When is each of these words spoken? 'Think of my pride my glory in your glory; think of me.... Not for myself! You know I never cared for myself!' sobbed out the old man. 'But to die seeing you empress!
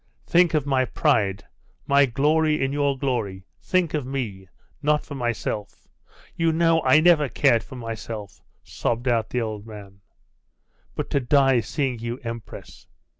'Think 0.25 0.55
of 0.55 0.65
my 0.65 0.83
pride 0.83 1.43
my 1.85 2.07
glory 2.07 2.59
in 2.63 2.73
your 2.73 2.97
glory; 2.97 3.45
think 3.61 3.93
of 3.93 4.03
me.... 4.03 4.47
Not 4.81 5.05
for 5.05 5.13
myself! 5.13 5.87
You 6.35 6.51
know 6.51 6.81
I 6.81 6.99
never 6.99 7.29
cared 7.29 7.63
for 7.63 7.75
myself!' 7.75 8.41
sobbed 8.63 9.07
out 9.07 9.29
the 9.29 9.41
old 9.41 9.67
man. 9.67 10.01
'But 10.95 11.11
to 11.11 11.19
die 11.19 11.59
seeing 11.59 11.99
you 11.99 12.17
empress! 12.23 12.87